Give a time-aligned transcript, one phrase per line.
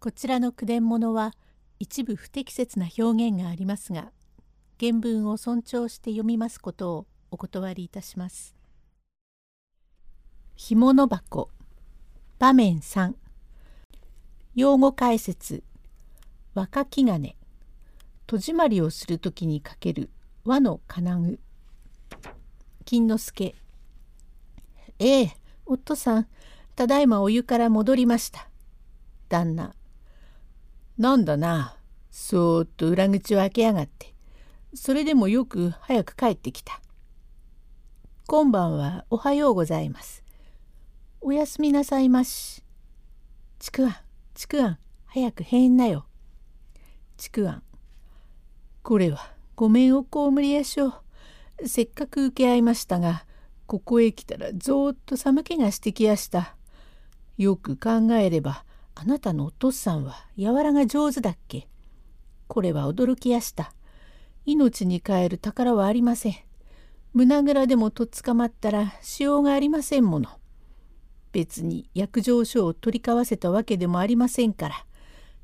[0.00, 1.34] こちらの句伝物は
[1.78, 4.12] 一部不適切な表現がありますが
[4.80, 8.56] 原文を尊重して読みますことをお断りいたします。
[10.56, 11.50] 干物箱
[12.38, 13.12] 場面3
[14.54, 15.62] 用語解説。
[16.54, 17.36] 若木金。
[18.26, 20.08] 戸締まりをするときにかける
[20.46, 21.40] 和の金具。
[22.86, 23.54] 金之助。
[24.98, 25.36] ええ
[25.66, 26.26] 夫さん
[26.74, 28.48] ただいまお湯から戻りました。
[29.28, 29.74] 旦那。
[31.00, 31.76] なんだな。
[32.10, 34.12] そーっと裏口を開けやがって。
[34.74, 36.78] それでもよく早く帰ってきた。
[38.26, 40.22] 今晩はおはようございます。
[41.22, 42.62] おやすみなさいまし。
[43.60, 43.96] ちくわん
[44.34, 46.04] ちくわん早くへんなよ。
[47.16, 47.62] ちくわん
[48.82, 50.88] これはごめんおこむりやしょ
[51.62, 51.66] う。
[51.66, 53.24] せっかく受け合いましたが
[53.66, 56.56] ここへ来たらぞーっと寒気がしてきやした。
[57.38, 61.68] よく考えればあなたのお父さんは柔らが上手だっけ？
[62.48, 63.72] これは驚きやした。
[64.44, 66.34] 命に代える宝はありません。
[67.12, 70.28] 胸ぐらでもとっ捕まったらしようがありませんもの。
[71.32, 74.86] 別に約定書を取り交わせたわけでもありませんから、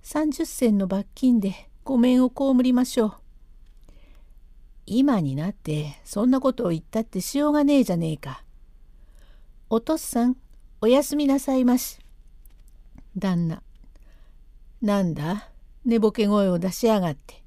[0.02, 3.12] 30銭の罰金でごめんを被りましょう。
[4.86, 8.44] 今になってそんなことを言ったってしようがねえじゃねえか。
[9.68, 10.36] お父さん、
[10.80, 11.98] おやすみなさいまし。
[13.18, 13.62] 旦那。
[14.82, 15.50] なんだ？
[15.84, 17.42] 寝ぼけ声を出しやがって。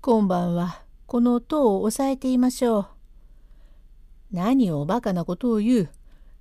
[0.00, 2.86] 今晩はこの音を抑えていましょう。
[4.30, 5.90] 何をバカなことを言う？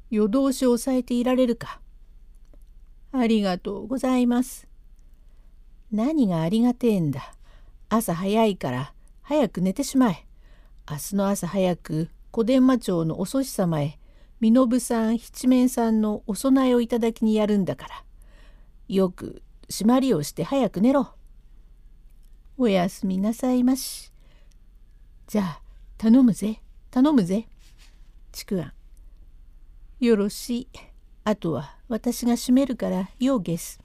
[0.10, 1.80] 夜通し抑えていられるか。
[3.14, 4.68] ありがとうございます。
[5.92, 7.34] 何がありがてえんだ？
[7.90, 10.26] 朝早いから早く寝てしまえ。
[10.90, 14.00] 明日の朝早く小伝馬町のお祖師様へ
[14.42, 18.04] 身延さん七面さんのお供えをいただきにやるんだから。
[18.88, 21.14] よく締まりをして早く寝ろ。
[22.58, 24.12] おやすみなさいまし。
[25.28, 25.62] じゃあ
[25.98, 26.60] 頼むぜ
[26.90, 27.48] 頼むぜ。
[28.32, 28.74] ちくわ。
[30.00, 30.68] よろしい。
[31.24, 33.80] あとは私が閉めるからようげす。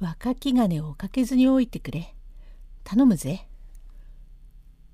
[0.00, 2.14] 若き金をかけずに置いてくれ。
[2.84, 3.48] 頼むぜ。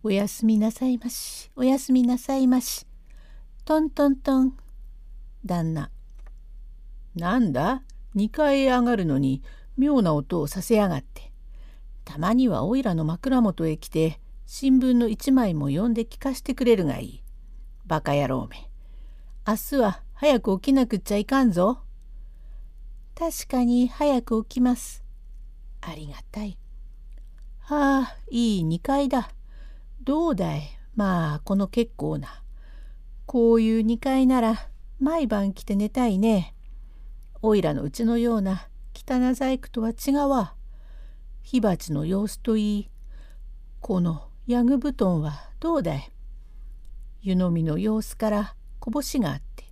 [0.04, 1.50] おやすみなさいまし。
[1.56, 2.86] おやすみなさいまし。
[3.70, 4.56] トントントン。
[5.46, 5.92] 旦那。
[7.14, 7.84] なんだ
[8.16, 9.44] ？2階へ上がるのに
[9.78, 11.30] 妙な音をさせやがって。
[12.04, 17.22] たまにはおいらの枕元へ来て新聞の一枚も読んで聞かしてくれるがいい。
[17.86, 18.68] バカ野郎め。
[19.46, 21.78] 明日は早く起きなくっちゃいかんぞ。
[23.16, 25.04] 確かに早く起きます。
[25.80, 26.58] ありがたい。
[27.60, 29.30] はあ、いい2階だ。
[30.02, 30.62] どうだい？
[30.96, 32.42] まあ、この結構な。
[33.32, 36.52] こういう2階なら毎晩来て寝たいね。
[37.42, 40.56] おいらのうちのような汚細工とは違うわ。
[41.44, 42.90] 火鉢の様子といい、
[43.78, 46.12] このヤグ布団はどうだい
[47.22, 49.64] 湯飲みの様子からこぼしがあって、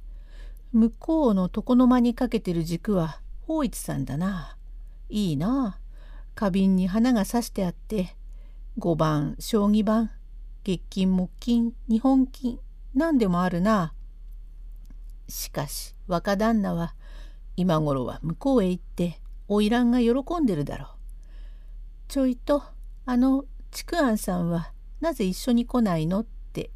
[0.70, 4.56] 向こうの床の間にかけてる軸は法一さんだな。
[5.08, 5.80] いいな。
[6.36, 8.14] 花瓶に花がさしてあって、
[8.76, 10.12] 五番、将棋盤、
[10.62, 12.60] 月金、木金、日本金、
[12.94, 13.92] 何でもあるな。
[15.28, 16.94] しかし若旦那は
[17.56, 20.88] 今頃は向こうへ行って花魁が喜んでるだろう。
[22.08, 22.62] ちょいと
[23.04, 26.70] あの竹庵さんはなぜ一緒に来ないのって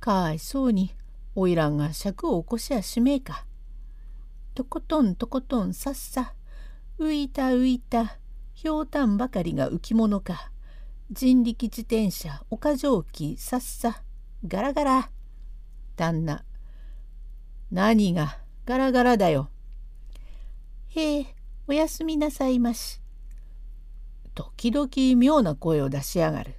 [0.00, 0.94] かわいそうに
[1.34, 3.44] 花魁が尺を起こしやしめえか。
[4.54, 6.34] とことんとことんさっさ
[6.98, 8.18] 浮いた浮いた
[8.54, 10.50] ひょうたんばかりが浮き物か
[11.12, 14.02] 人力自転車岡蒸気さっさ
[14.44, 15.10] ガラガラ
[15.98, 16.44] 旦那
[17.72, 18.38] 何が？
[18.64, 19.50] ガラガラだよ。
[20.90, 21.26] へえ
[21.66, 23.00] おやすみなさいまし。
[24.34, 24.88] 時々
[25.20, 26.54] 妙な声を出しやがる。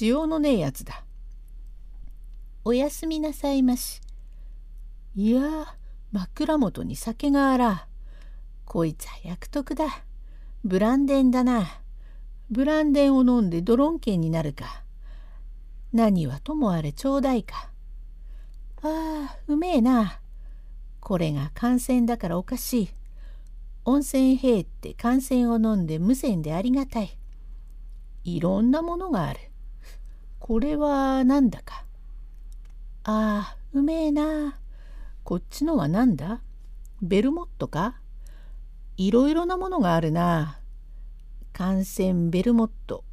[0.00, 1.04] 塩のねえやつだ。
[2.64, 4.02] おやすみなさいまし。
[5.16, 5.40] いや
[6.12, 7.86] 枕元に酒があら。
[8.66, 10.04] こいつは役得だ。
[10.62, 11.80] ブランデンだな。
[12.50, 14.84] ブランデンを飲んでドロンケンになるか。
[15.92, 17.69] 何はともあれちょうだいか。
[18.82, 20.20] ああ、うめえな。
[21.00, 22.88] これが感染だからおかしい。
[23.84, 27.18] 温泉兵って感染を飲んで無線でありがたい。
[28.24, 29.40] いろんなものがある。
[30.38, 31.84] これはなんだか。
[33.04, 34.58] ああ、うめえな。
[35.24, 36.40] こっちのはなんだ？
[37.02, 38.00] ベルモットか？
[38.96, 40.58] いろいろなものがあるな。
[41.52, 43.04] 感染ベルモット、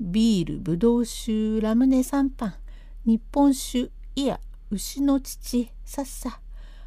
[0.00, 2.54] ビール、ブドウ酒、ラムネ三パン、
[3.04, 4.40] 日本酒、いや、
[4.72, 6.40] 牛の乳、さっさ、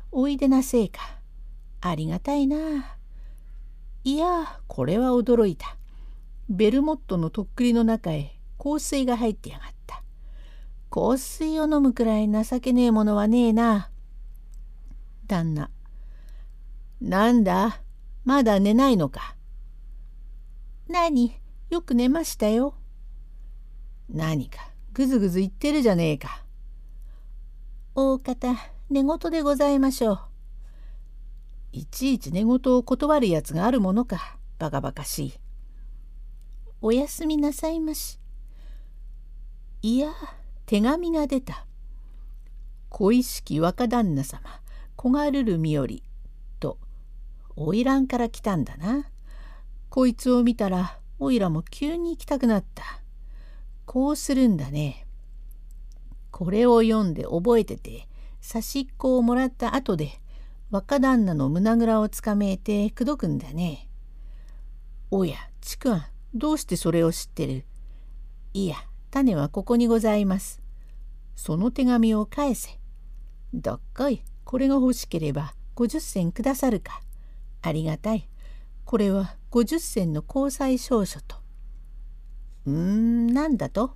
[0.10, 1.02] おいでなせえか。
[1.82, 2.96] ありがたいな。
[4.06, 5.76] いやこれは驚いた。
[6.48, 10.02] ベルモットのとっくりの中へ香水が入ってやがった。
[10.90, 13.90] 香水を飲むくらい情けねえものはねえな。
[15.28, 15.70] 旦那。
[17.02, 17.82] なんだ？
[18.24, 19.36] まだ寝ないのか。
[20.88, 21.34] 何？
[21.70, 22.76] よく寝ましたよ。
[24.10, 26.43] 何かぐずぐず言ってるじゃねえか。
[27.96, 28.56] 大方
[28.90, 30.20] 寝言でございましょう。
[31.74, 35.34] いちいち寝言を断るやつがあるものかバカバカしい。
[36.82, 38.20] おやすみなさいまし。
[39.84, 40.12] いや
[40.66, 41.68] 手紙が出た。
[42.90, 44.42] 恋しき若旦那様
[44.96, 46.02] 小軽るみより
[46.60, 46.80] と
[47.56, 49.08] 花魁から来たんだな。
[49.90, 52.84] こいつを見たらおいらも急に行きたくなった。
[53.86, 55.06] こうするんだね。
[56.34, 58.08] これを読んで覚えてて
[58.42, 60.20] 差しっこをもらった後で
[60.72, 63.88] 若旦那の胸ぐらをつかめて口説くんだね。
[65.12, 67.66] おや、ちくわん、どうしてそれを知ってる？
[68.56, 68.78] いや、
[69.12, 70.60] 種はここにございます。
[71.36, 72.80] その手紙を返せ。
[73.54, 77.02] どっこい、これが欲しければ50銭くださるか。
[77.62, 78.28] ありがたい。
[78.86, 81.36] これは50銭の交際証書と。
[82.66, 83.96] うーん、なんだと？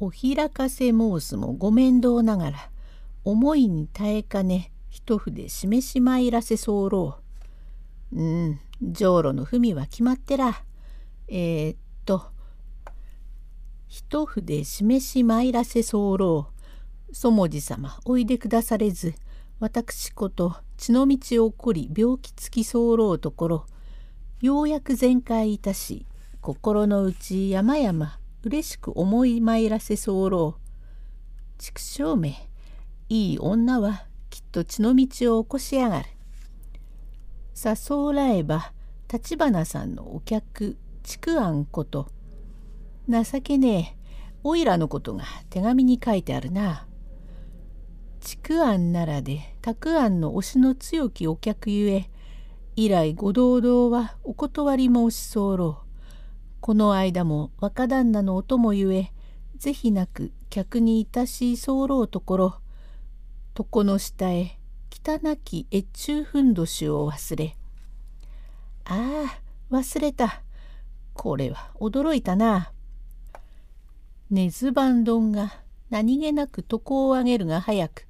[0.00, 2.70] お開かせ申すもご面倒ながら、
[3.24, 7.16] 思いに耐えかね、一筆示し参らせ候。
[8.12, 10.62] うん、じょうろの文は決まってら。
[11.26, 12.30] えー、っと、
[13.88, 16.46] 一筆示し参らせ候。
[17.10, 19.14] そもじ様おいでくだされず、
[19.58, 23.66] 私こと血の道を起こり病気つき候ところ、
[24.42, 26.06] ようやく全開いたし、
[26.40, 30.56] 心の内山々嬉しく思い参らせ候。
[31.58, 32.48] 畜生め、
[33.08, 36.08] いい女はきっと血の道を起こしやがる。
[37.56, 38.72] 誘らえば
[39.12, 42.08] 立花さんのお客畜庵こと
[43.08, 43.98] 情けねえ
[44.44, 46.86] おいらのことが手紙に書いてあるな。
[48.20, 52.10] 畜庵ならで沢庵の推しの強きお客ゆえ
[52.76, 55.87] 以来ご堂々はお断り申し候。
[56.60, 59.12] この間も若旦那のお供ゆえ
[59.58, 62.60] 是非なく客にいたし候ところ
[63.56, 64.58] 床の下へ
[64.90, 67.56] 汚き越中ふんどしを忘れ。
[68.84, 70.42] ああ忘れた。
[71.14, 72.72] これは驚いたな。
[74.30, 78.06] 根津番丼が何気なく床を上げるが早く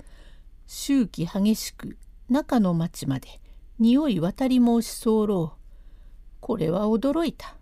[0.67, 1.97] 周期激しく
[2.29, 3.29] 中の町まで
[3.79, 5.53] 匂い渡り申し候
[6.41, 7.58] これは驚いた。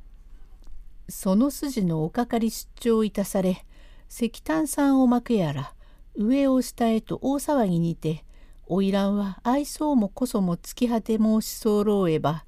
[1.08, 3.64] その筋のおかかり出張いたされ
[4.08, 5.74] 石炭酸をまくやら
[6.14, 8.24] 上を下へと大騒ぎにて
[8.68, 12.44] 花魁は愛想もこそも突き果て申し候えば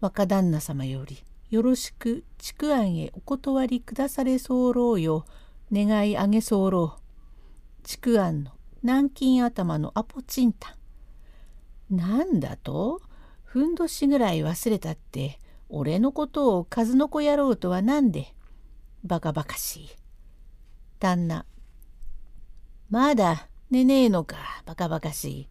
[0.00, 1.18] 若旦那様より
[1.50, 5.26] よろしく畜庵へお断りくだされ候よ
[5.72, 6.96] 願いあげ候。
[7.82, 8.52] 畜庵の
[8.82, 10.76] 南京頭のアポチンタ
[11.90, 11.96] ン。
[11.96, 13.00] なんだと？
[13.44, 15.38] ふんどしぐらい忘れたって
[15.72, 18.34] 俺のことを数の子やろうとは何で？
[19.04, 19.88] バカバカしい。
[20.98, 21.46] 旦那。
[22.90, 24.36] まだ寝ねえのか？
[24.66, 25.48] バカバカしい。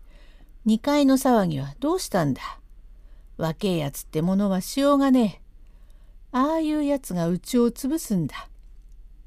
[0.66, 2.42] 二階の騒ぎはどうしたんだ？
[3.38, 6.38] 若えやつってものはしようがねえ。
[6.38, 8.50] ああいうやつがうちを潰すんだ。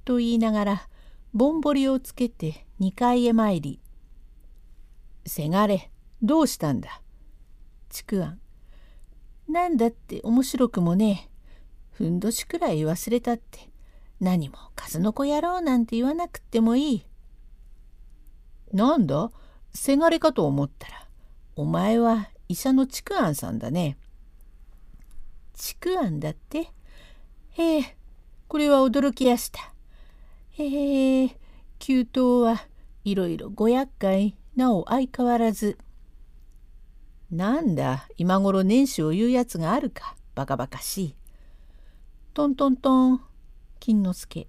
[0.04, 0.88] と言いながら
[1.32, 3.80] ぼんぼりをつけて二階へ参り。
[5.24, 5.90] せがれ
[6.20, 7.00] どうしたんだ？
[7.88, 8.41] ちくわん。
[9.48, 11.28] なんだって面白くもね。
[11.90, 13.68] ふんどしくらい忘れたって。
[14.20, 17.06] 何も数の子やろうなんて言わなくってもいい。
[18.72, 19.30] なんだ？
[19.74, 21.06] せがれかと思ったら、
[21.56, 23.96] お前は医者のちくあんさんだね。
[25.54, 26.68] ちくあんだって？
[27.50, 27.96] へえ、
[28.48, 29.72] これは驚きやした。
[30.50, 31.36] へえ、
[31.78, 32.64] 急騰は
[33.04, 35.76] いろいろご厄介なお相変わらず。
[37.32, 41.16] なんだ今頃年始を言うやつがあるかバカバカしい。
[42.34, 43.20] トントントン
[43.80, 44.46] 金之助。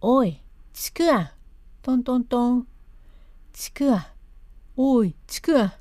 [0.00, 0.40] おい
[0.72, 1.34] ちくわ
[1.82, 2.66] トントントン。
[3.52, 4.08] ちくわ
[4.74, 5.74] おいちくわ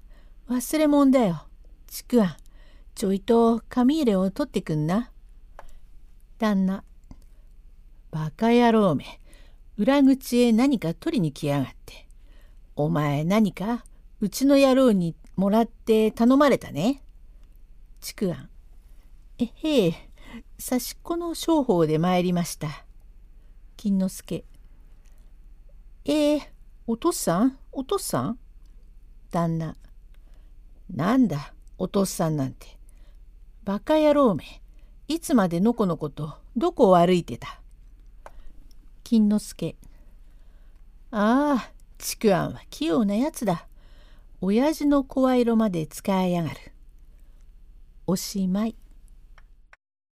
[0.50, 1.44] 忘れもんだよ。
[1.88, 2.36] ちくわ
[2.94, 5.12] ちょいと紙入れを取ってくんな。
[6.40, 6.84] 旦那。
[8.12, 9.06] バカ野郎め。
[9.78, 12.06] 裏口へ何か取りに来やがって。
[12.76, 13.86] お前何か？
[14.20, 17.02] うちの野郎にもらって頼まれたね。
[18.02, 18.50] ちくわん。
[19.40, 20.10] えへえ、
[20.64, 22.86] 刺し子の商法で参りました。
[23.78, 24.46] 金之助。
[26.06, 26.42] えー、
[26.86, 27.58] お父さん？
[27.72, 28.40] お父さん？
[29.32, 29.76] 旦那。
[30.94, 32.78] なんだ、お父さんなんて。
[33.64, 34.62] バカ野郎め。
[35.08, 37.62] いつまでのこのこと、どこを歩いてた？
[39.04, 39.76] 金之助。
[41.12, 43.68] ああ、ちくわんは器用なやつだ。
[44.46, 46.58] 親父の声色まで使いやがる。
[48.06, 48.76] おしまい。